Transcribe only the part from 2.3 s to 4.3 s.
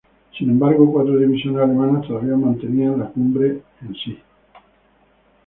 mantenían la cumbre en sí.